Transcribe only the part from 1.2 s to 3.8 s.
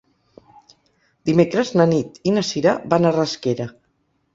Dimecres na Nit i na Sira van a Rasquera.